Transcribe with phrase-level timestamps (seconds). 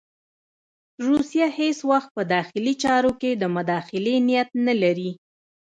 [1.07, 5.11] روسیه هېڅ وخت په داخلي چارو کې د مداخلې نیت نه لري.